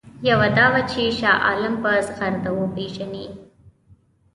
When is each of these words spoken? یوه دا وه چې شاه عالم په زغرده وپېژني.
یوه 0.29 0.47
دا 0.57 0.65
وه 0.73 0.81
چې 0.91 1.01
شاه 1.19 1.39
عالم 1.47 1.75
په 1.83 1.91
زغرده 2.07 2.51
وپېژني. 2.53 3.25